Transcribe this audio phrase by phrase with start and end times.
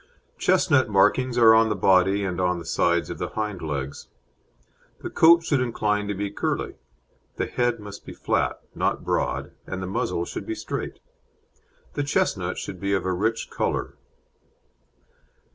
[0.39, 4.07] Chestnut markings are on the body and on the sides of the hind legs.
[5.03, 6.73] The coat should incline to be curly;
[7.35, 10.97] the head must be flat, not broad, and the muzzle should be straight.
[11.93, 13.93] The chestnut should be of a rich colour.